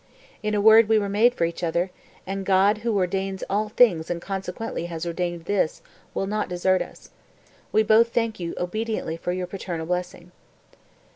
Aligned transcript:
In 0.41 0.55
a 0.55 0.61
word 0.61 0.89
we 0.89 0.97
were 0.97 1.07
made 1.07 1.35
for 1.35 1.45
each 1.45 1.61
other, 1.61 1.91
and 2.25 2.43
God, 2.43 2.79
who 2.79 2.95
ordains 2.97 3.43
all 3.47 3.69
things 3.69 4.09
and 4.09 4.19
consequently 4.19 4.87
has 4.87 5.05
ordained 5.05 5.45
this, 5.45 5.83
will 6.15 6.25
not 6.25 6.49
desert 6.49 6.81
us. 6.81 7.11
We 7.71 7.83
both 7.83 8.07
thank 8.11 8.39
you 8.39 8.55
obediently 8.57 9.17
for 9.17 9.31
your 9.31 9.45
paternal 9.45 9.85
blessing." 9.85 10.31